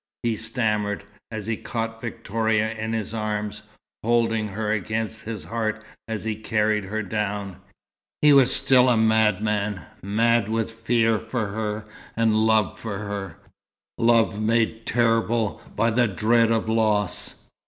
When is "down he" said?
7.03-8.33